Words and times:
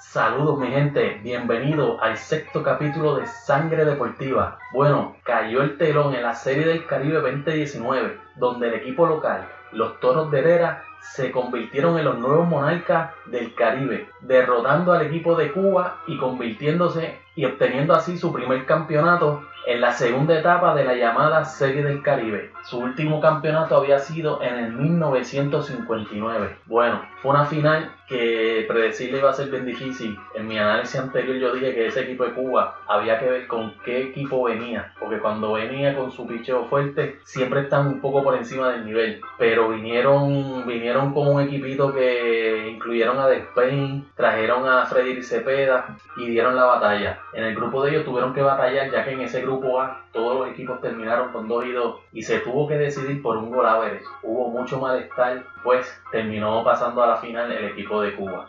Saludos 0.00 0.60
mi 0.60 0.68
gente, 0.68 1.18
bienvenido 1.24 2.00
al 2.00 2.16
sexto 2.16 2.62
capítulo 2.62 3.16
de 3.16 3.26
Sangre 3.26 3.84
Deportiva. 3.84 4.56
Bueno, 4.72 5.16
cayó 5.24 5.60
el 5.60 5.76
telón 5.76 6.14
en 6.14 6.22
la 6.22 6.36
Serie 6.36 6.66
del 6.66 6.86
Caribe 6.86 7.20
2019, 7.20 8.16
donde 8.36 8.68
el 8.68 8.74
equipo 8.74 9.06
local, 9.06 9.48
los 9.72 9.98
Toros 9.98 10.30
de 10.30 10.38
Herrera, 10.38 10.84
se 11.00 11.32
convirtieron 11.32 11.98
en 11.98 12.04
los 12.04 12.16
nuevos 12.16 12.46
monarcas 12.46 13.10
del 13.26 13.52
Caribe, 13.56 14.08
derrotando 14.20 14.92
al 14.92 15.04
equipo 15.04 15.34
de 15.34 15.50
Cuba 15.50 15.96
y 16.06 16.16
convirtiéndose 16.16 17.18
y 17.34 17.44
obteniendo 17.44 17.92
así 17.92 18.16
su 18.18 18.32
primer 18.32 18.66
campeonato 18.66 19.42
en 19.66 19.80
la 19.80 19.92
segunda 19.92 20.38
etapa 20.38 20.74
de 20.74 20.84
la 20.84 20.94
llamada 20.94 21.44
Serie 21.44 21.82
del 21.82 22.02
Caribe. 22.02 22.52
Su 22.64 22.78
último 22.78 23.20
campeonato 23.20 23.76
había 23.76 23.98
sido 23.98 24.40
en 24.42 24.54
el 24.54 24.72
1959. 24.72 26.56
Bueno, 26.66 27.02
una 27.24 27.44
final 27.44 27.92
que 28.08 28.64
predecirle 28.66 29.18
iba 29.18 29.30
a 29.30 29.34
ser 29.34 29.50
bien 29.50 29.66
difícil. 29.66 30.18
En 30.34 30.46
mi 30.46 30.58
análisis 30.58 30.98
anterior 30.98 31.36
yo 31.36 31.52
dije 31.52 31.74
que 31.74 31.86
ese 31.86 32.02
equipo 32.02 32.24
de 32.24 32.32
Cuba 32.32 32.78
había 32.86 33.18
que 33.18 33.28
ver 33.28 33.46
con 33.46 33.74
qué 33.84 34.02
equipo 34.02 34.44
venía, 34.44 34.92
porque 34.98 35.18
cuando 35.18 35.52
venía 35.52 35.94
con 35.94 36.10
su 36.10 36.26
picheo 36.26 36.64
fuerte 36.66 37.18
siempre 37.24 37.62
están 37.62 37.86
un 37.86 38.00
poco 38.00 38.22
por 38.22 38.34
encima 38.34 38.70
del 38.70 38.86
nivel, 38.86 39.20
pero 39.36 39.68
vinieron 39.68 40.66
vinieron 40.66 41.12
con 41.12 41.28
un 41.28 41.42
equipito 41.42 41.92
que 41.92 42.68
incluyeron 42.70 43.18
a 43.18 43.26
Despain, 43.26 44.06
trajeron 44.14 44.66
a 44.66 44.86
Freddy 44.86 45.22
Cepeda 45.22 45.96
y 46.16 46.26
dieron 46.26 46.56
la 46.56 46.64
batalla. 46.64 47.20
En 47.34 47.44
el 47.44 47.54
grupo 47.54 47.84
de 47.84 47.90
ellos 47.90 48.04
tuvieron 48.04 48.32
que 48.32 48.42
batallar 48.42 48.90
ya 48.90 49.04
que 49.04 49.12
en 49.12 49.20
ese 49.20 49.42
grupo 49.42 49.80
A 49.80 50.02
todos 50.12 50.38
los 50.38 50.48
equipos 50.48 50.80
terminaron 50.80 51.32
con 51.32 51.46
2 51.46 51.66
y 51.66 51.72
2 51.72 51.96
y 52.12 52.22
se 52.22 52.40
tuvo 52.40 52.66
que 52.66 52.76
decidir 52.76 53.22
por 53.22 53.36
un 53.36 53.50
gol 53.50 53.66
average. 53.66 54.04
Hubo 54.22 54.48
mucho 54.50 54.80
malestar, 54.80 55.44
pues 55.62 56.00
terminó 56.10 56.64
pasando 56.64 57.02
a 57.02 57.07
la 57.08 57.16
final 57.16 57.50
el 57.50 57.64
equipo 57.66 58.00
de 58.02 58.14
Cuba. 58.14 58.48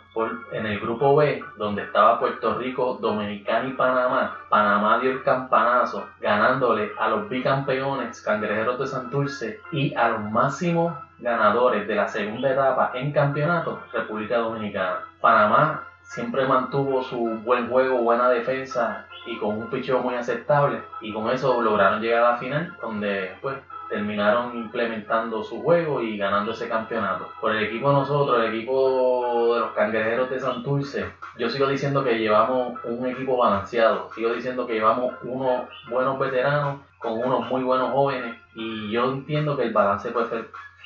En 0.51 0.65
el 0.65 0.79
grupo 0.79 1.15
B, 1.15 1.43
donde 1.57 1.83
estaba 1.83 2.19
Puerto 2.19 2.55
Rico, 2.55 2.97
Dominicana 3.01 3.67
y 3.69 3.73
Panamá, 3.73 4.37
Panamá 4.49 4.99
dio 4.99 5.11
el 5.11 5.23
campanazo, 5.23 6.07
ganándole 6.19 6.91
a 6.99 7.07
los 7.09 7.29
bicampeones 7.29 8.21
cangrejeros 8.21 8.79
de 8.79 8.87
Santurce 8.87 9.59
y 9.71 9.93
a 9.95 10.09
los 10.09 10.21
máximos 10.31 10.93
ganadores 11.19 11.87
de 11.87 11.95
la 11.95 12.07
segunda 12.07 12.51
etapa 12.51 12.91
en 12.93 13.11
campeonato, 13.11 13.79
República 13.93 14.37
Dominicana. 14.37 14.99
Panamá 15.21 15.83
siempre 16.03 16.47
mantuvo 16.47 17.03
su 17.03 17.17
buen 17.45 17.69
juego, 17.69 17.99
buena 17.99 18.29
defensa 18.29 19.05
y 19.25 19.37
con 19.37 19.57
un 19.57 19.69
picheo 19.69 19.99
muy 19.99 20.15
aceptable 20.15 20.81
y 21.01 21.13
con 21.13 21.29
eso 21.29 21.61
lograron 21.61 22.01
llegar 22.01 22.23
a 22.23 22.31
la 22.31 22.37
final 22.37 22.75
donde 22.81 23.35
pues 23.41 23.57
terminaron 23.89 24.55
implementando 24.55 25.43
su 25.43 25.61
juego 25.61 26.01
y 26.01 26.17
ganando 26.17 26.51
ese 26.51 26.69
campeonato. 26.69 27.27
Por 27.41 27.55
el 27.55 27.63
equipo 27.63 27.91
nosotros, 27.91 28.43
el 28.43 28.53
equipo 28.53 29.55
de 29.55 29.59
los 29.61 29.71
cangrejeros 29.71 30.29
de 30.29 30.39
Santurce, 30.39 31.05
yo 31.37 31.49
sigo 31.49 31.67
diciendo 31.67 32.03
que 32.03 32.19
llevamos 32.19 32.79
un 32.83 33.05
equipo 33.07 33.37
balanceado, 33.37 34.09
sigo 34.13 34.33
diciendo 34.33 34.67
que 34.67 34.73
llevamos 34.73 35.13
unos 35.23 35.67
buenos 35.89 36.19
veteranos 36.19 36.79
con 36.99 37.13
unos 37.13 37.49
muy 37.49 37.63
buenos 37.63 37.91
jóvenes 37.91 38.35
y 38.55 38.91
yo 38.91 39.05
entiendo 39.05 39.57
que 39.57 39.63
el 39.63 39.73
balance 39.73 40.11
pues, 40.11 40.27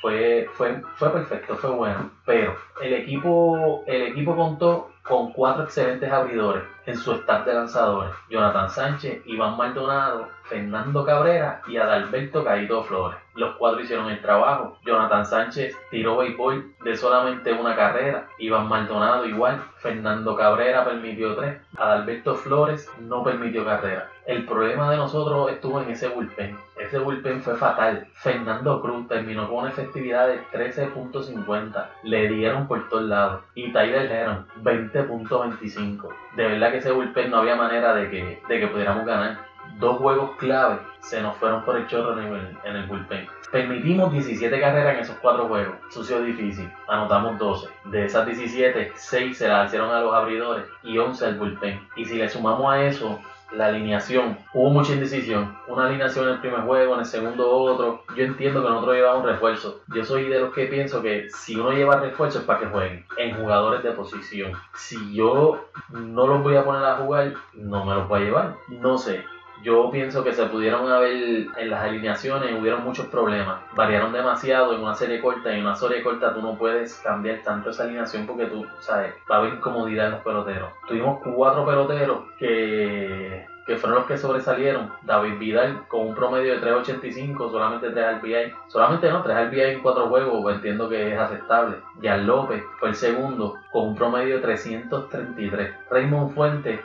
fue, 0.00 0.48
fue, 0.54 0.82
fue 0.96 1.10
perfecto, 1.10 1.56
fue 1.56 1.70
bueno, 1.70 2.10
pero 2.24 2.56
el 2.82 2.92
equipo, 2.94 3.84
el 3.86 4.02
equipo 4.02 4.36
contó 4.36 4.90
con 5.02 5.32
cuatro 5.32 5.64
excelentes 5.64 6.10
abridores 6.10 6.62
en 6.86 6.96
su 6.96 7.12
staff 7.12 7.46
de 7.46 7.54
lanzadores. 7.54 8.14
Jonathan 8.28 8.70
Sánchez, 8.70 9.22
Iván 9.26 9.56
Maldonado, 9.56 10.28
Fernando 10.44 11.04
Cabrera 11.04 11.62
y 11.66 11.76
Adalberto 11.76 12.44
Caído 12.44 12.82
Flores. 12.84 13.23
Los 13.34 13.56
cuatro 13.56 13.80
hicieron 13.80 14.10
el 14.10 14.20
trabajo. 14.20 14.78
Jonathan 14.84 15.26
Sánchez 15.26 15.76
tiró 15.90 16.18
béisbol 16.18 16.72
de 16.84 16.96
solamente 16.96 17.52
una 17.52 17.74
carrera. 17.74 18.28
Iván 18.38 18.68
Maldonado 18.68 19.26
igual. 19.26 19.60
Fernando 19.78 20.36
Cabrera 20.36 20.84
permitió 20.84 21.34
tres. 21.34 21.60
Adalberto 21.76 22.36
Flores 22.36 22.88
no 23.00 23.24
permitió 23.24 23.64
carrera. 23.64 24.08
El 24.26 24.46
problema 24.46 24.90
de 24.90 24.96
nosotros 24.96 25.50
estuvo 25.50 25.82
en 25.82 25.90
ese 25.90 26.08
bullpen. 26.08 26.56
Ese 26.78 26.98
bullpen 26.98 27.42
fue 27.42 27.56
fatal. 27.56 28.06
Fernando 28.14 28.80
Cruz 28.80 29.08
terminó 29.08 29.48
con 29.48 29.58
una 29.58 29.68
efectividad 29.68 30.28
de 30.28 30.40
13.50. 30.52 31.86
Le 32.04 32.28
dieron 32.28 32.68
por 32.68 32.88
todos 32.88 33.04
lados. 33.04 33.42
Y 33.54 33.72
Tyler 33.72 34.10
Heron 34.10 34.46
20.25. 34.62 36.08
De 36.36 36.46
verdad 36.46 36.70
que 36.70 36.78
ese 36.78 36.92
bullpen 36.92 37.30
no 37.30 37.38
había 37.38 37.56
manera 37.56 37.94
de 37.94 38.10
que, 38.10 38.42
de 38.48 38.60
que 38.60 38.66
pudiéramos 38.68 39.04
ganar 39.04 39.53
dos 39.78 39.98
juegos 39.98 40.30
clave 40.38 40.78
se 41.00 41.20
nos 41.20 41.36
fueron 41.36 41.64
por 41.64 41.76
el 41.76 41.86
chorro 41.86 42.18
en 42.18 42.26
el, 42.26 42.58
en 42.64 42.76
el 42.76 42.86
bullpen. 42.86 43.28
Permitimos 43.50 44.12
17 44.12 44.60
carreras 44.60 44.94
en 44.94 45.00
esos 45.00 45.16
cuatro 45.22 45.46
juegos. 45.46 45.76
Sucio 45.90 46.20
difícil. 46.22 46.68
Anotamos 46.88 47.38
12. 47.38 47.68
De 47.84 48.04
esas 48.06 48.26
17, 48.26 48.92
6 48.96 49.38
se 49.38 49.48
las 49.48 49.68
hicieron 49.68 49.90
a 49.90 50.00
los 50.00 50.12
abridores 50.12 50.64
y 50.82 50.98
11 50.98 51.24
al 51.24 51.38
bullpen. 51.38 51.88
Y 51.94 52.04
si 52.04 52.16
le 52.16 52.28
sumamos 52.28 52.72
a 52.72 52.82
eso 52.84 53.20
la 53.52 53.66
alineación, 53.66 54.38
hubo 54.52 54.70
mucha 54.70 54.94
indecisión. 54.94 55.56
Una 55.68 55.86
alineación 55.86 56.26
en 56.26 56.34
el 56.34 56.40
primer 56.40 56.62
juego, 56.62 56.94
en 56.94 57.00
el 57.00 57.06
segundo 57.06 57.48
otro. 57.48 58.02
Yo 58.16 58.24
entiendo 58.24 58.62
que 58.62 58.68
nosotros 58.68 58.96
llevamos 58.96 59.24
refuerzo. 59.24 59.80
Yo 59.94 60.04
soy 60.04 60.28
de 60.28 60.40
los 60.40 60.52
que 60.52 60.66
pienso 60.66 61.02
que 61.02 61.28
si 61.30 61.56
uno 61.56 61.70
lleva 61.70 62.00
refuerzo 62.00 62.40
es 62.40 62.44
para 62.44 62.60
que 62.60 62.66
jueguen 62.66 63.06
en 63.18 63.36
jugadores 63.36 63.82
de 63.82 63.92
posición. 63.92 64.52
Si 64.74 65.14
yo 65.14 65.66
no 65.90 66.26
los 66.26 66.42
voy 66.42 66.56
a 66.56 66.64
poner 66.64 66.84
a 66.84 66.96
jugar, 66.96 67.34
no 67.54 67.84
me 67.84 67.94
los 67.94 68.08
voy 68.08 68.22
a 68.22 68.24
llevar. 68.24 68.56
No 68.68 68.98
sé. 68.98 69.24
Yo 69.64 69.90
pienso 69.90 70.22
que 70.22 70.34
se 70.34 70.44
pudieron 70.44 70.90
haber, 70.92 71.46
en 71.56 71.70
las 71.70 71.82
alineaciones 71.82 72.54
hubieron 72.60 72.84
muchos 72.84 73.06
problemas. 73.06 73.62
Variaron 73.74 74.12
demasiado 74.12 74.74
en 74.74 74.82
una 74.82 74.94
serie 74.94 75.22
corta 75.22 75.50
y 75.50 75.58
en 75.58 75.62
una 75.64 75.74
serie 75.74 76.02
corta 76.02 76.34
tú 76.34 76.42
no 76.42 76.58
puedes 76.58 76.96
cambiar 76.96 77.42
tanto 77.42 77.70
esa 77.70 77.84
alineación 77.84 78.26
porque 78.26 78.44
tú, 78.44 78.66
sabes, 78.80 79.14
va 79.30 79.36
a 79.36 79.38
haber 79.38 79.54
incomodidad 79.54 80.06
en 80.06 80.12
los 80.12 80.20
peloteros. 80.20 80.70
Tuvimos 80.86 81.20
cuatro 81.24 81.64
peloteros 81.64 82.24
que 82.38 83.46
que 83.66 83.76
fueron 83.76 84.00
los 84.00 84.06
que 84.06 84.18
sobresalieron. 84.18 84.92
David 85.02 85.38
Vidal 85.38 85.86
con 85.88 86.08
un 86.08 86.14
promedio 86.14 86.58
de 86.58 86.66
3.85, 86.66 87.50
solamente 87.50 87.90
3 87.90 88.20
RBI. 88.20 88.52
Solamente 88.68 89.10
no, 89.10 89.22
3 89.22 89.48
RBI 89.48 89.60
en 89.60 89.82
4 89.82 90.08
juegos, 90.08 90.54
entiendo 90.54 90.88
que 90.88 91.12
es 91.12 91.18
aceptable. 91.18 91.76
Jan 92.02 92.26
López 92.26 92.62
fue 92.78 92.90
el 92.90 92.94
segundo 92.94 93.54
con 93.72 93.88
un 93.88 93.94
promedio 93.96 94.36
de 94.36 94.42
333. 94.42 95.70
Raymond 95.90 96.34
Fuentes 96.34 96.80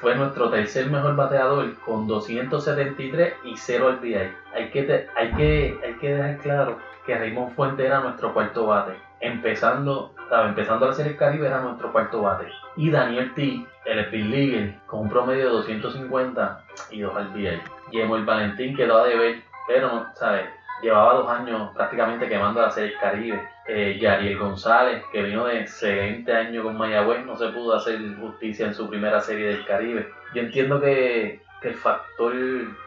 fue 0.00 0.14
nuestro 0.14 0.50
tercer 0.50 0.90
mejor 0.90 1.16
bateador 1.16 1.74
con 1.84 2.06
273 2.06 3.34
y 3.44 3.56
0 3.56 3.98
RBI. 4.00 4.14
Hay 4.54 4.70
que, 4.70 5.06
hay, 5.16 5.30
que, 5.32 5.78
hay 5.84 5.94
que 5.94 6.14
dejar 6.14 6.38
claro 6.38 6.89
que 7.06 7.18
Raymond 7.18 7.54
Fuentes 7.54 7.86
era 7.86 8.00
nuestro 8.00 8.32
cuarto 8.32 8.66
bate. 8.66 8.92
Empezando, 9.20 10.14
empezando 10.44 10.86
la 10.86 10.92
serie 10.92 11.16
Caribe 11.16 11.46
era 11.46 11.60
nuestro 11.60 11.92
cuarto 11.92 12.22
bate. 12.22 12.46
Y 12.76 12.90
Daniel 12.90 13.34
T 13.34 13.66
el 13.84 13.98
Speed 14.00 14.26
League 14.26 14.78
con 14.86 15.00
un 15.00 15.08
promedio 15.08 15.46
de 15.46 15.50
250 15.50 16.64
y 16.90 17.00
2 17.00 17.14
RBI. 17.14 17.60
Y 17.92 18.00
el 18.00 18.24
Valentín 18.24 18.76
quedó 18.76 18.98
a 18.98 19.06
deber, 19.06 19.42
pero, 19.66 20.06
¿sabes? 20.14 20.46
Llevaba 20.82 21.14
dos 21.14 21.30
años 21.30 21.70
prácticamente 21.74 22.28
quemando 22.28 22.62
la 22.62 22.70
Serie 22.70 22.96
Caribe. 23.00 23.48
Eh, 23.66 23.98
Yariel 24.00 24.38
González, 24.38 25.04
que 25.12 25.22
vino 25.22 25.44
de 25.44 25.60
excelente 25.60 26.32
año 26.32 26.62
con 26.62 26.76
Mayagüez, 26.76 27.24
no 27.24 27.36
se 27.36 27.48
pudo 27.48 27.76
hacer 27.76 28.00
justicia 28.18 28.66
en 28.66 28.74
su 28.74 28.88
primera 28.88 29.20
Serie 29.20 29.48
del 29.48 29.64
Caribe. 29.66 30.08
Yo 30.34 30.42
entiendo 30.42 30.80
que, 30.80 31.42
el 31.68 31.74
factor 31.74 32.34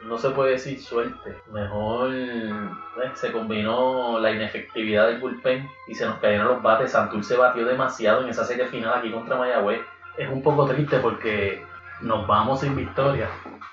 no 0.04 0.18
se 0.18 0.30
puede 0.30 0.52
decir 0.52 0.80
suerte. 0.80 1.38
Mejor 1.52 2.12
eh, 2.14 2.52
se 3.14 3.32
combinó 3.32 4.20
la 4.20 4.32
inefectividad 4.32 5.08
del 5.08 5.20
bullpen 5.20 5.70
y 5.88 5.96
se 5.96 6.06
nos 6.06 6.20
cayeron 6.20 6.48
los 6.48 6.62
bates. 6.62 6.92
Santur 6.92 7.24
batió 7.38 7.66
demasiado 7.66 8.24
en 8.24 8.30
esa 8.30 8.46
serie 8.46 8.68
final 8.68 8.94
aquí 9.00 9.12
contra 9.12 9.38
Mayagüez 9.38 9.82
es 10.18 10.30
un 10.30 10.42
poco 10.42 10.68
triste 10.68 11.00
porque 11.00 11.64
nos 12.02 12.28
vamos 12.28 12.62
sin 12.62 12.76
victoria, 12.76 13.28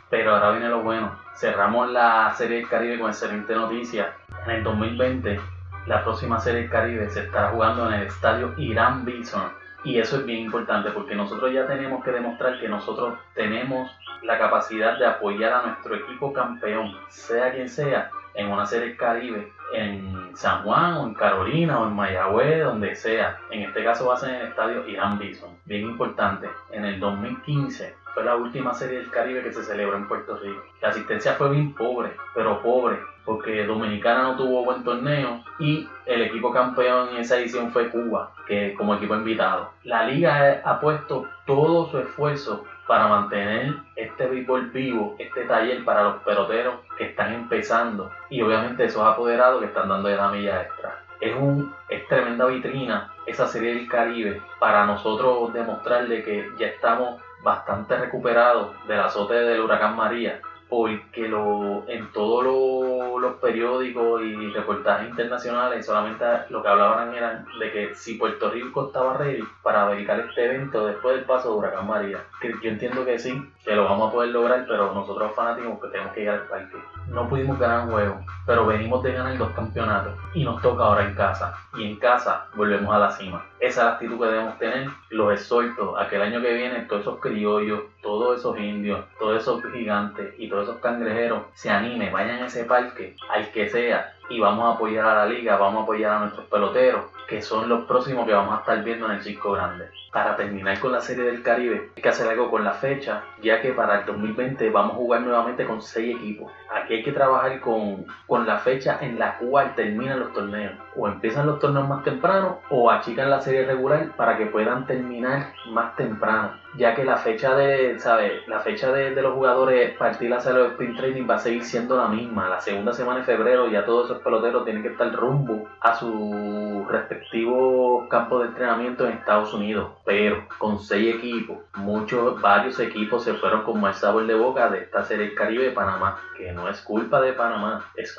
pero 0.08 0.34
ahora 0.34 0.52
viene 0.52 0.68
lo 0.68 0.82
bueno. 0.82 1.18
Cerramos 1.34 1.90
la 1.90 2.32
Serie 2.36 2.58
del 2.58 2.68
Caribe 2.68 2.98
con 2.98 3.10
excelente 3.10 3.54
noticia. 3.54 4.14
En 4.46 4.52
el 4.52 4.64
2020, 4.64 5.40
la 5.86 6.02
próxima 6.02 6.40
Serie 6.40 6.62
del 6.62 6.70
Caribe 6.70 7.10
se 7.10 7.20
estará 7.20 7.50
jugando 7.50 7.88
en 7.88 8.00
el 8.00 8.06
estadio 8.06 8.54
Irán 8.56 9.04
Bison. 9.04 9.52
Y 9.84 9.98
eso 9.98 10.16
es 10.16 10.26
bien 10.26 10.40
importante 10.40 10.90
porque 10.90 11.14
nosotros 11.14 11.52
ya 11.52 11.66
tenemos 11.66 12.04
que 12.04 12.12
demostrar 12.12 12.60
que 12.60 12.68
nosotros 12.68 13.18
tenemos 13.34 13.90
la 14.22 14.38
capacidad 14.38 14.98
de 14.98 15.06
apoyar 15.06 15.52
a 15.52 15.66
nuestro 15.66 15.94
equipo 15.94 16.32
campeón, 16.32 16.94
sea 17.08 17.52
quien 17.52 17.68
sea, 17.68 18.10
en 18.34 18.48
una 18.48 18.66
Serie 18.66 18.96
Caribe 18.96 19.52
en 19.72 20.36
San 20.36 20.62
Juan 20.62 20.94
o 20.94 21.06
en 21.06 21.14
Carolina 21.14 21.80
o 21.80 21.86
en 21.86 21.94
Mayagüez, 21.94 22.64
donde 22.64 22.94
sea. 22.94 23.38
En 23.50 23.62
este 23.62 23.84
caso 23.84 24.06
va 24.06 24.14
a 24.14 24.18
ser 24.18 24.30
en 24.30 24.40
el 24.42 24.48
estadio 24.48 24.88
Irán 24.88 25.18
Bison. 25.18 25.50
Bien 25.64 25.82
importante, 25.82 26.48
en 26.70 26.84
el 26.84 27.00
2015 27.00 27.99
fue 28.14 28.24
la 28.24 28.36
última 28.36 28.74
serie 28.74 28.98
del 28.98 29.10
Caribe 29.10 29.42
que 29.42 29.52
se 29.52 29.62
celebró 29.62 29.96
en 29.96 30.08
Puerto 30.08 30.36
Rico. 30.36 30.62
La 30.80 30.88
asistencia 30.88 31.34
fue 31.34 31.50
bien 31.50 31.74
pobre, 31.74 32.12
pero 32.34 32.62
pobre, 32.62 32.98
porque 33.24 33.64
Dominicana 33.64 34.22
no 34.22 34.36
tuvo 34.36 34.64
buen 34.64 34.82
torneo 34.82 35.42
y 35.58 35.88
el 36.06 36.22
equipo 36.22 36.52
campeón 36.52 37.10
en 37.10 37.18
esa 37.18 37.38
edición 37.38 37.70
fue 37.70 37.90
Cuba, 37.90 38.32
que 38.46 38.74
como 38.74 38.94
equipo 38.94 39.14
invitado. 39.14 39.70
La 39.84 40.04
liga 40.04 40.60
ha 40.64 40.80
puesto 40.80 41.28
todo 41.46 41.90
su 41.90 41.98
esfuerzo 41.98 42.64
para 42.86 43.06
mantener 43.06 43.76
este 43.94 44.26
béisbol 44.26 44.70
vivo, 44.70 45.14
este 45.18 45.44
taller 45.44 45.84
para 45.84 46.02
los 46.02 46.22
peloteros 46.22 46.74
que 46.98 47.04
están 47.04 47.32
empezando 47.32 48.10
y 48.30 48.42
obviamente 48.42 48.84
esos 48.84 49.06
apoderados 49.06 49.60
que 49.60 49.66
están 49.66 49.88
dando 49.88 50.08
de 50.08 50.16
la 50.16 50.28
milla 50.28 50.62
extra. 50.62 50.98
es, 51.20 51.36
un, 51.36 51.72
es 51.88 52.06
tremenda 52.08 52.46
vitrina 52.46 53.12
esa 53.26 53.46
serie 53.46 53.74
del 53.74 53.88
Caribe 53.88 54.42
para 54.58 54.86
nosotros 54.86 55.52
demostrarle 55.52 56.24
que 56.24 56.50
ya 56.58 56.66
estamos 56.66 57.20
bastante 57.42 57.96
recuperados 57.96 58.70
del 58.86 59.00
azote 59.00 59.34
del 59.34 59.60
huracán 59.60 59.96
María 59.96 60.40
porque 60.70 61.28
lo, 61.28 61.86
en 61.88 62.10
todos 62.12 63.20
los 63.20 63.34
periódicos 63.34 64.22
y 64.22 64.50
reportajes 64.52 65.10
internacionales 65.10 65.84
solamente 65.84 66.24
lo 66.48 66.62
que 66.62 66.68
hablaban 66.68 67.12
eran 67.12 67.44
de 67.58 67.72
que 67.72 67.94
si 67.96 68.14
Puerto 68.14 68.50
Rico 68.50 68.86
estaba 68.86 69.14
ready 69.14 69.42
para 69.64 69.86
verificar 69.86 70.20
este 70.20 70.44
evento 70.44 70.86
después 70.86 71.16
del 71.16 71.24
paso 71.24 71.50
de 71.50 71.58
Huracán 71.58 71.88
María. 71.88 72.18
Que 72.40 72.54
yo 72.62 72.70
entiendo 72.70 73.04
que 73.04 73.18
sí, 73.18 73.52
que 73.64 73.74
lo 73.74 73.84
vamos 73.84 74.08
a 74.08 74.12
poder 74.12 74.30
lograr, 74.30 74.64
pero 74.68 74.94
nosotros 74.94 75.32
fanáticos 75.34 75.80
que 75.80 75.88
tenemos 75.88 76.12
que 76.12 76.22
ir 76.22 76.30
al 76.30 76.46
parque. 76.46 76.76
No 77.08 77.28
pudimos 77.28 77.58
ganar 77.58 77.86
un 77.86 77.90
juego, 77.90 78.20
pero 78.46 78.64
venimos 78.64 79.02
de 79.02 79.12
ganar 79.12 79.36
dos 79.36 79.50
campeonatos 79.50 80.14
y 80.34 80.44
nos 80.44 80.62
toca 80.62 80.84
ahora 80.84 81.04
en 81.04 81.14
casa. 81.14 81.52
Y 81.74 81.84
en 81.84 81.96
casa 81.96 82.46
volvemos 82.54 82.94
a 82.94 82.98
la 83.00 83.10
cima. 83.10 83.44
Esa 83.60 83.80
es 83.80 83.86
la 83.86 83.92
actitud 83.92 84.18
que 84.18 84.26
debemos 84.26 84.58
tener. 84.58 84.88
Los 85.10 85.32
exhorto 85.34 85.98
a 85.98 86.08
que 86.08 86.16
el 86.16 86.22
año 86.22 86.40
que 86.40 86.54
viene 86.54 86.80
todos 86.82 87.02
esos 87.02 87.20
criollos, 87.20 87.82
todos 88.00 88.38
esos 88.38 88.58
indios, 88.58 89.04
todos 89.18 89.42
esos 89.42 89.62
gigantes 89.72 90.34
y 90.38 90.48
todos 90.48 90.68
esos 90.68 90.80
cangrejeros 90.80 91.42
se 91.52 91.68
animen, 91.68 92.10
vayan 92.10 92.42
a 92.42 92.46
ese 92.46 92.64
parque, 92.64 93.16
al 93.28 93.50
que 93.52 93.68
sea, 93.68 94.14
y 94.30 94.38
vamos 94.38 94.64
a 94.64 94.76
apoyar 94.76 95.04
a 95.04 95.14
la 95.16 95.26
liga, 95.26 95.56
vamos 95.56 95.80
a 95.80 95.82
apoyar 95.82 96.12
a 96.12 96.18
nuestros 96.20 96.46
peloteros, 96.46 97.06
que 97.28 97.42
son 97.42 97.68
los 97.68 97.84
próximos 97.84 98.26
que 98.26 98.32
vamos 98.32 98.56
a 98.56 98.60
estar 98.60 98.82
viendo 98.82 99.06
en 99.06 99.12
el 99.12 99.22
Circo 99.22 99.52
Grande. 99.52 99.88
Para 100.12 100.36
terminar 100.36 100.78
con 100.80 100.92
la 100.92 101.00
Serie 101.00 101.24
del 101.24 101.42
Caribe, 101.42 101.90
hay 101.96 102.02
que 102.02 102.08
hacer 102.08 102.28
algo 102.28 102.50
con 102.50 102.64
la 102.64 102.72
fecha, 102.72 103.22
ya 103.42 103.60
que 103.60 103.72
para 103.72 104.00
el 104.00 104.06
2020 104.06 104.70
vamos 104.70 104.92
a 104.92 104.96
jugar 104.96 105.20
nuevamente 105.22 105.64
con 105.64 105.82
6 105.82 106.16
equipos. 106.16 106.52
Aquí 106.72 106.94
hay 106.94 107.02
que 107.02 107.12
trabajar 107.12 107.60
con, 107.60 108.06
con 108.26 108.46
la 108.46 108.58
fecha 108.58 108.98
en 109.00 109.18
la 109.18 109.36
cual 109.38 109.74
terminan 109.74 110.20
los 110.20 110.32
torneos. 110.32 110.74
O 110.96 111.08
empiezan 111.08 111.46
los 111.46 111.58
torneos 111.58 111.88
más 111.88 112.02
temprano 112.04 112.60
o 112.70 112.90
achican 112.90 113.30
la 113.30 113.40
serie 113.40 113.66
regular 113.66 114.10
para 114.16 114.36
que 114.36 114.46
puedan 114.46 114.86
terminar 114.86 115.52
más 115.68 115.94
temprano 115.96 116.52
ya 116.76 116.94
que 116.94 117.04
la 117.04 117.16
fecha 117.16 117.54
de, 117.54 117.98
¿sabe? 117.98 118.42
La 118.46 118.60
fecha 118.60 118.92
de, 118.92 119.10
los 119.20 119.34
jugadores 119.34 119.96
partir 119.96 120.32
hacia 120.32 120.52
los 120.52 120.72
sprint 120.72 120.96
training 120.96 121.26
va 121.28 121.34
a 121.34 121.38
seguir 121.38 121.64
siendo 121.64 121.96
la 121.96 122.08
misma. 122.08 122.48
La 122.48 122.60
segunda 122.60 122.92
semana 122.92 123.20
de 123.20 123.24
febrero 123.26 123.68
ya 123.68 123.84
todos 123.84 124.10
esos 124.10 124.22
peloteros 124.22 124.64
tienen 124.64 124.82
que 124.82 124.90
estar 124.90 125.12
rumbo 125.12 125.68
a 125.80 125.94
sus 125.94 126.86
respectivos 126.88 128.08
campos 128.08 128.42
de 128.42 128.48
entrenamiento 128.48 129.06
en 129.06 129.14
Estados 129.14 129.52
Unidos. 129.52 129.90
Pero 130.04 130.46
con 130.58 130.78
seis 130.78 131.16
equipos, 131.16 131.58
muchos, 131.74 132.40
varios 132.40 132.78
equipos 132.80 133.24
se 133.24 133.34
fueron 133.34 133.62
con 133.62 133.80
más 133.80 133.98
sabor 133.98 134.26
de 134.26 134.34
boca 134.34 134.70
de 134.70 134.80
esta 134.80 135.02
serie 135.04 135.26
del 135.26 135.34
Caribe 135.34 135.64
de 135.64 135.70
Panamá, 135.72 136.20
que 136.36 136.52
no 136.52 136.68
es 136.68 136.80
culpa 136.80 137.20
de 137.20 137.32
Panamá, 137.32 137.90
es, 137.96 138.18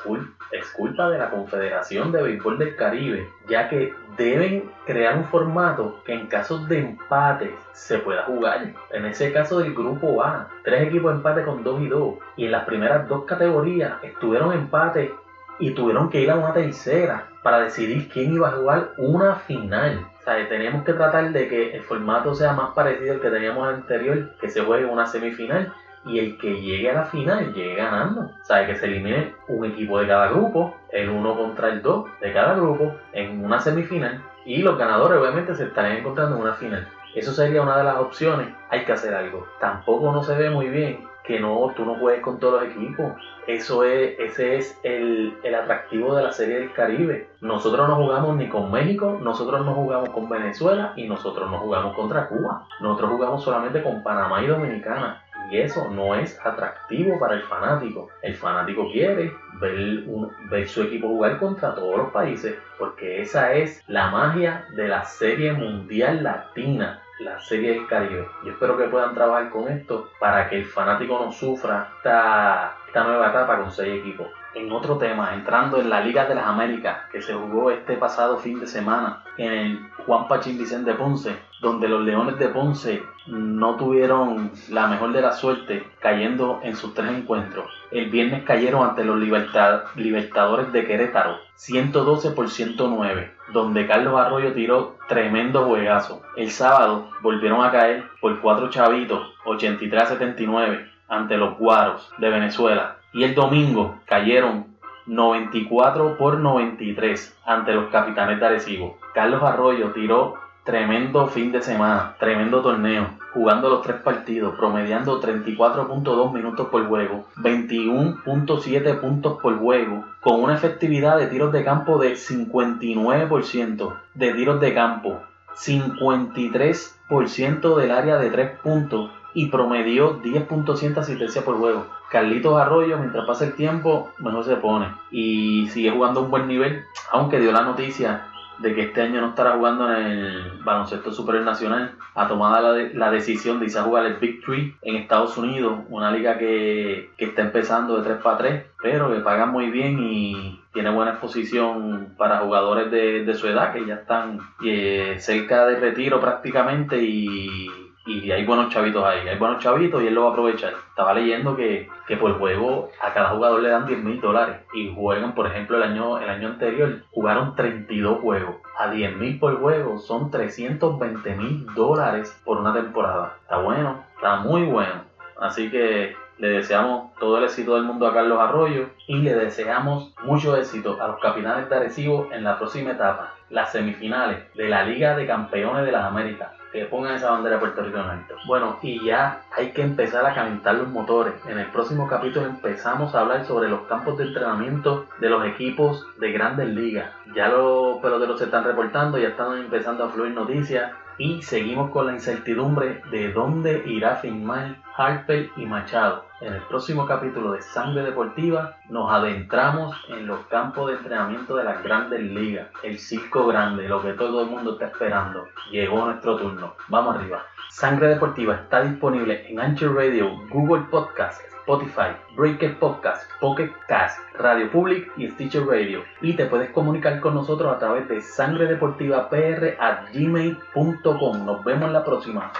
es 0.52 0.70
culpa 0.70 1.08
de 1.08 1.18
la 1.18 1.30
Confederación 1.30 2.12
de 2.12 2.22
Béisbol 2.22 2.58
del 2.58 2.76
Caribe, 2.76 3.28
ya 3.48 3.68
que 3.68 3.94
deben 4.16 4.70
crear 4.86 5.16
un 5.16 5.24
formato 5.24 6.02
que 6.04 6.12
en 6.12 6.26
casos 6.26 6.68
de 6.68 6.80
empate 6.80 7.54
se 7.72 7.98
pueda 7.98 8.24
jugar. 8.24 8.72
En 8.90 9.06
ese 9.06 9.32
caso 9.32 9.58
del 9.58 9.74
grupo 9.74 10.22
A, 10.22 10.48
tres 10.64 10.88
equipos 10.88 11.12
de 11.12 11.16
empate 11.18 11.44
con 11.44 11.62
2 11.62 11.80
y 11.82 11.88
2. 11.88 12.14
Y 12.36 12.44
en 12.46 12.52
las 12.52 12.64
primeras 12.64 13.08
dos 13.08 13.24
categorías 13.24 13.94
estuvieron 14.02 14.52
empate 14.52 15.14
y 15.58 15.72
tuvieron 15.72 16.10
que 16.10 16.20
ir 16.20 16.30
a 16.30 16.36
una 16.36 16.52
tercera 16.52 17.28
para 17.42 17.60
decidir 17.60 18.08
quién 18.08 18.34
iba 18.34 18.48
a 18.48 18.52
jugar 18.52 18.92
una 18.98 19.36
final. 19.36 20.06
O 20.20 20.24
sea, 20.24 20.48
tenemos 20.48 20.84
que 20.84 20.92
tratar 20.92 21.30
de 21.32 21.48
que 21.48 21.76
el 21.76 21.82
formato 21.82 22.34
sea 22.34 22.52
más 22.52 22.70
parecido 22.74 23.14
al 23.14 23.20
que 23.20 23.30
teníamos 23.30 23.68
anterior, 23.68 24.36
que 24.40 24.48
se 24.48 24.62
juegue 24.62 24.84
una 24.84 25.06
semifinal 25.06 25.72
y 26.04 26.18
el 26.18 26.38
que 26.38 26.60
llegue 26.60 26.90
a 26.90 26.94
la 26.94 27.04
final 27.06 27.52
llegue 27.54 27.74
ganando. 27.76 28.22
O 28.22 28.44
sea, 28.44 28.66
que 28.66 28.76
se 28.76 28.86
elimine 28.86 29.34
un 29.48 29.64
equipo 29.64 29.98
de 29.98 30.06
cada 30.06 30.28
grupo, 30.28 30.76
el 30.90 31.08
uno 31.08 31.36
contra 31.36 31.68
el 31.68 31.82
dos 31.82 32.06
de 32.20 32.32
cada 32.32 32.54
grupo 32.54 32.94
en 33.12 33.44
una 33.44 33.60
semifinal 33.60 34.22
y 34.44 34.62
los 34.62 34.76
ganadores 34.76 35.18
obviamente 35.18 35.54
se 35.54 35.64
estarían 35.64 35.98
encontrando 35.98 36.36
en 36.36 36.42
una 36.42 36.54
final. 36.54 36.88
Eso 37.14 37.32
sería 37.32 37.62
una 37.62 37.76
de 37.76 37.84
las 37.84 37.96
opciones. 37.96 38.48
Hay 38.70 38.84
que 38.84 38.92
hacer 38.92 39.14
algo. 39.14 39.46
Tampoco 39.60 40.12
no 40.12 40.22
se 40.22 40.34
ve 40.34 40.50
muy 40.50 40.68
bien 40.68 41.06
que 41.24 41.38
no, 41.38 41.72
tú 41.76 41.84
no 41.84 41.94
juegues 41.96 42.22
con 42.22 42.40
todos 42.40 42.62
los 42.62 42.72
equipos. 42.72 43.12
Eso 43.46 43.84
es, 43.84 44.18
ese 44.18 44.56
es 44.56 44.80
el, 44.82 45.36
el, 45.42 45.54
atractivo 45.54 46.16
de 46.16 46.22
la 46.22 46.32
Serie 46.32 46.58
del 46.58 46.72
Caribe. 46.72 47.28
Nosotros 47.40 47.88
no 47.88 47.96
jugamos 47.96 48.36
ni 48.36 48.48
con 48.48 48.70
México, 48.72 49.18
nosotros 49.20 49.64
no 49.64 49.74
jugamos 49.74 50.10
con 50.10 50.28
Venezuela 50.28 50.92
y 50.96 51.06
nosotros 51.06 51.50
no 51.50 51.58
jugamos 51.58 51.94
contra 51.94 52.28
Cuba. 52.28 52.66
Nosotros 52.80 53.10
jugamos 53.10 53.44
solamente 53.44 53.82
con 53.82 54.02
Panamá 54.02 54.42
y 54.42 54.46
Dominicana. 54.46 55.21
Y 55.52 55.58
eso 55.58 55.90
no 55.90 56.14
es 56.14 56.40
atractivo 56.42 57.18
para 57.18 57.34
el 57.34 57.42
fanático. 57.42 58.08
El 58.22 58.34
fanático 58.34 58.90
quiere 58.90 59.30
ver, 59.60 60.04
ver 60.50 60.66
su 60.66 60.82
equipo 60.82 61.08
jugar 61.08 61.38
contra 61.38 61.74
todos 61.74 61.98
los 61.98 62.10
países, 62.10 62.56
porque 62.78 63.20
esa 63.20 63.52
es 63.52 63.84
la 63.86 64.10
magia 64.10 64.66
de 64.74 64.88
la 64.88 65.04
Serie 65.04 65.52
Mundial 65.52 66.22
Latina 66.22 67.02
la 67.24 67.40
Serie 67.40 67.74
del 67.74 67.86
Caribe. 67.86 68.28
Yo 68.44 68.52
espero 68.52 68.76
que 68.76 68.84
puedan 68.84 69.14
trabajar 69.14 69.50
con 69.50 69.68
esto 69.68 70.10
para 70.18 70.48
que 70.48 70.56
el 70.56 70.66
fanático 70.66 71.18
no 71.24 71.32
sufra 71.32 71.92
esta, 71.96 72.76
esta 72.86 73.04
nueva 73.04 73.30
etapa 73.30 73.58
con 73.58 73.70
seis 73.70 74.00
equipos. 74.00 74.28
En 74.54 74.70
otro 74.70 74.98
tema, 74.98 75.32
entrando 75.32 75.78
en 75.78 75.88
la 75.88 76.02
Liga 76.02 76.26
de 76.26 76.34
las 76.34 76.46
Américas, 76.46 77.08
que 77.10 77.22
se 77.22 77.32
jugó 77.32 77.70
este 77.70 77.96
pasado 77.96 78.36
fin 78.36 78.60
de 78.60 78.66
semana 78.66 79.24
en 79.38 79.52
el 79.52 79.90
Juan 80.06 80.28
Pachín 80.28 80.58
Vicente 80.58 80.92
Ponce, 80.92 81.34
donde 81.62 81.88
los 81.88 82.02
Leones 82.02 82.38
de 82.38 82.48
Ponce 82.48 83.02
no 83.26 83.76
tuvieron 83.76 84.50
la 84.68 84.88
mejor 84.88 85.12
de 85.12 85.22
la 85.22 85.32
suerte 85.32 85.86
cayendo 86.00 86.60
en 86.62 86.76
sus 86.76 86.92
tres 86.92 87.10
encuentros. 87.12 87.72
El 87.90 88.10
viernes 88.10 88.44
cayeron 88.44 88.86
ante 88.86 89.04
los 89.04 89.18
Libertadores 89.18 90.72
de 90.72 90.86
Querétaro, 90.86 91.38
112 91.54 92.32
por 92.32 92.50
109, 92.50 93.32
donde 93.52 93.86
Carlos 93.86 94.18
Arroyo 94.18 94.52
tiró 94.52 94.96
tremendo 95.08 95.64
juegazo. 95.66 96.22
El 96.36 96.50
sábado 96.50 97.10
volvieron 97.20 97.64
a 97.64 97.70
caer 97.70 98.04
por 98.20 98.40
cuatro 98.40 98.70
chavitos, 98.70 99.34
83 99.44 100.02
a 100.02 100.06
79, 100.06 100.88
ante 101.08 101.36
los 101.36 101.58
Guaros 101.58 102.10
de 102.18 102.30
Venezuela. 102.30 102.96
Y 103.12 103.24
el 103.24 103.34
domingo 103.34 104.00
cayeron 104.06 104.66
94 105.06 106.16
por 106.16 106.38
93 106.38 107.38
ante 107.44 107.74
los 107.74 107.90
Capitanes 107.90 108.40
de 108.40 108.46
Arecibo. 108.46 108.98
Carlos 109.14 109.42
Arroyo 109.42 109.92
tiró 109.92 110.34
Tremendo 110.64 111.26
fin 111.26 111.50
de 111.50 111.60
semana, 111.60 112.14
tremendo 112.20 112.62
torneo, 112.62 113.08
jugando 113.34 113.68
los 113.68 113.82
tres 113.82 114.00
partidos, 114.00 114.54
promediando 114.54 115.20
34.2 115.20 116.32
minutos 116.32 116.68
por 116.68 116.86
juego, 116.86 117.24
21.7 117.38 119.00
puntos 119.00 119.40
por 119.42 119.58
juego, 119.58 120.04
con 120.20 120.40
una 120.40 120.54
efectividad 120.54 121.18
de 121.18 121.26
tiros 121.26 121.52
de 121.52 121.64
campo 121.64 121.98
de 121.98 122.12
59% 122.12 123.92
de 124.14 124.34
tiros 124.34 124.60
de 124.60 124.72
campo, 124.72 125.18
53% 125.56 127.76
del 127.76 127.90
área 127.90 128.18
de 128.18 128.30
3 128.30 128.60
puntos 128.60 129.10
y 129.34 129.46
promedió 129.46 130.22
10.100 130.22 130.98
asistencia 130.98 131.44
por 131.44 131.58
juego. 131.58 131.88
Carlitos 132.08 132.60
Arroyo, 132.60 132.98
mientras 132.98 133.26
pasa 133.26 133.46
el 133.46 133.54
tiempo, 133.54 134.12
mejor 134.20 134.44
se 134.44 134.54
pone 134.54 134.86
y 135.10 135.66
sigue 135.70 135.90
jugando 135.90 136.20
a 136.20 136.22
un 136.22 136.30
buen 136.30 136.46
nivel, 136.46 136.84
aunque 137.10 137.40
dio 137.40 137.50
la 137.50 137.62
noticia 137.62 138.28
de 138.62 138.74
que 138.74 138.82
este 138.82 139.02
año 139.02 139.20
no 139.20 139.30
estará 139.30 139.52
jugando 139.52 139.92
en 139.92 140.06
el 140.06 140.52
baloncesto 140.64 141.12
superior 141.12 141.44
nacional, 141.44 141.96
ha 142.14 142.28
tomado 142.28 142.76
la, 142.94 143.10
decisión 143.10 143.58
de 143.58 143.66
irse 143.66 143.78
a 143.78 143.82
jugar 143.82 144.06
el 144.06 144.16
Big 144.16 144.42
Three 144.44 144.76
en 144.82 144.96
Estados 144.96 145.36
Unidos, 145.36 145.80
una 145.88 146.10
liga 146.10 146.38
que, 146.38 147.10
está 147.18 147.42
empezando 147.42 147.96
de 147.96 148.04
3 148.04 148.22
para 148.22 148.38
3, 148.38 148.64
pero 148.80 149.12
que 149.12 149.20
paga 149.20 149.46
muy 149.46 149.70
bien 149.70 149.98
y 150.00 150.60
tiene 150.72 150.90
buena 150.90 151.12
exposición 151.12 152.14
para 152.16 152.38
jugadores 152.38 152.90
de, 152.90 153.34
su 153.34 153.48
edad 153.48 153.72
que 153.72 153.84
ya 153.84 153.94
están 153.94 154.40
eh, 154.64 155.16
cerca 155.18 155.66
de 155.66 155.80
retiro 155.80 156.20
prácticamente 156.20 157.02
y 157.02 157.81
y 158.04 158.30
hay 158.30 158.44
buenos 158.44 158.72
chavitos 158.72 159.04
ahí, 159.04 159.28
hay 159.28 159.38
buenos 159.38 159.62
chavitos 159.62 160.02
y 160.02 160.08
él 160.08 160.14
lo 160.14 160.22
va 160.22 160.30
a 160.30 160.32
aprovechar. 160.32 160.74
Estaba 160.88 161.14
leyendo 161.14 161.54
que, 161.56 161.88
que 162.08 162.16
por 162.16 162.38
juego 162.38 162.90
a 163.00 163.12
cada 163.12 163.30
jugador 163.30 163.62
le 163.62 163.68
dan 163.68 163.86
10 163.86 164.02
mil 164.02 164.20
dólares 164.20 164.56
y 164.74 164.92
juegan, 164.94 165.34
por 165.34 165.46
ejemplo, 165.46 165.76
el 165.76 165.84
año, 165.84 166.18
el 166.18 166.28
año 166.28 166.48
anterior 166.48 167.02
jugaron 167.12 167.54
32 167.54 168.20
juegos. 168.20 168.56
A 168.78 168.90
10 168.90 169.16
mil 169.16 169.38
por 169.38 169.60
juego 169.60 169.98
son 169.98 170.30
320 170.30 171.36
mil 171.36 171.66
dólares 171.74 172.40
por 172.44 172.58
una 172.58 172.72
temporada. 172.72 173.36
Está 173.42 173.58
bueno, 173.58 174.04
está 174.16 174.36
muy 174.36 174.64
bueno. 174.64 175.04
Así 175.40 175.70
que 175.70 176.16
le 176.38 176.48
deseamos 176.48 177.14
todo 177.18 177.38
el 177.38 177.44
éxito 177.44 177.74
del 177.74 177.84
mundo 177.84 178.06
a 178.06 178.14
Carlos 178.14 178.40
Arroyo 178.40 178.88
y 179.06 179.16
le 179.16 179.34
deseamos 179.34 180.14
mucho 180.24 180.56
éxito 180.56 180.98
a 181.00 181.08
los 181.08 181.20
capitanes 181.20 181.68
de 181.68 181.76
Arecibo 181.76 182.28
en 182.32 182.44
la 182.44 182.58
próxima 182.58 182.92
etapa, 182.92 183.34
las 183.50 183.72
semifinales 183.72 184.52
de 184.54 184.68
la 184.68 184.84
Liga 184.84 185.16
de 185.16 185.26
Campeones 185.26 185.84
de 185.84 185.92
las 185.92 186.04
Américas 186.04 186.50
que 186.72 186.86
pongan 186.86 187.14
esa 187.14 187.30
bandera 187.30 187.56
de 187.56 187.60
Puerto 187.60 187.82
Rico 187.82 187.98
en 187.98 188.08
alto. 188.08 188.34
Bueno, 188.46 188.78
y 188.80 189.04
ya 189.04 189.42
hay 189.56 189.72
que 189.72 189.82
empezar 189.82 190.24
a 190.24 190.34
calentar 190.34 190.74
los 190.74 190.88
motores. 190.88 191.34
En 191.46 191.58
el 191.58 191.66
próximo 191.66 192.08
capítulo 192.08 192.46
empezamos 192.46 193.14
a 193.14 193.20
hablar 193.20 193.44
sobre 193.44 193.68
los 193.68 193.82
campos 193.82 194.16
de 194.16 194.24
entrenamiento 194.24 195.06
de 195.20 195.28
los 195.28 195.44
equipos 195.44 196.06
de 196.18 196.32
grandes 196.32 196.68
ligas. 196.68 197.10
Ya 197.36 197.48
los 197.48 197.98
peloteros 197.98 198.38
se 198.38 198.46
están 198.46 198.64
reportando, 198.64 199.18
ya 199.18 199.28
están 199.28 199.58
empezando 199.58 200.04
a 200.04 200.08
fluir 200.08 200.32
noticias 200.32 200.92
y 201.22 201.40
seguimos 201.40 201.90
con 201.90 202.06
la 202.06 202.14
incertidumbre 202.14 203.00
de 203.12 203.32
dónde 203.32 203.84
irá 203.86 204.14
a 204.14 204.16
firmar 204.16 204.76
Harper 204.96 205.50
y 205.56 205.66
Machado. 205.66 206.31
En 206.42 206.54
el 206.54 206.62
próximo 206.62 207.06
capítulo 207.06 207.52
de 207.52 207.62
Sangre 207.62 208.02
Deportiva 208.02 208.76
nos 208.88 209.12
adentramos 209.12 209.94
en 210.08 210.26
los 210.26 210.44
campos 210.46 210.88
de 210.88 210.96
entrenamiento 210.96 211.54
de 211.54 211.62
las 211.62 211.84
grandes 211.84 212.20
ligas, 212.20 212.66
el 212.82 212.98
circo 212.98 213.46
grande, 213.46 213.88
lo 213.88 214.02
que 214.02 214.14
todo 214.14 214.42
el 214.42 214.50
mundo 214.50 214.72
está 214.72 214.86
esperando. 214.86 215.46
Llegó 215.70 216.04
nuestro 216.04 216.36
turno. 216.36 216.74
Vamos 216.88 217.14
arriba. 217.14 217.44
Sangre 217.70 218.08
Deportiva 218.08 218.56
está 218.56 218.82
disponible 218.82 219.48
en 219.48 219.60
Anchor 219.60 219.94
Radio, 219.94 220.32
Google 220.50 220.82
Podcasts, 220.90 221.44
Spotify, 221.60 222.16
Breaker 222.34 222.76
Podcast, 222.80 223.30
Pocket 223.40 223.70
Cast, 223.86 224.18
Radio 224.36 224.68
Public 224.68 225.12
y 225.16 225.28
Stitcher 225.30 225.64
Radio. 225.64 226.02
Y 226.22 226.32
te 226.32 226.46
puedes 226.46 226.70
comunicar 226.70 227.20
con 227.20 227.34
nosotros 227.34 227.72
a 227.72 227.78
través 227.78 228.08
de 228.08 228.20
sangredeportivapr 228.20 229.76
at 229.78 230.12
gmail.com. 230.12 231.46
Nos 231.46 231.64
vemos 231.64 231.92
la 231.92 232.04
próxima. 232.04 232.50